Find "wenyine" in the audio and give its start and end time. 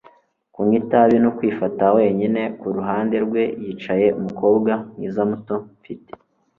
1.97-2.41